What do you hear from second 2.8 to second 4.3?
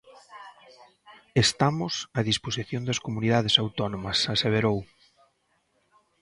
das comunidades autónomas,